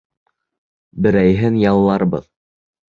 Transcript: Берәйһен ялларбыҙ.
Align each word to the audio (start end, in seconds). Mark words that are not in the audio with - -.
Берәйһен 1.07 1.63
ялларбыҙ. 1.67 2.29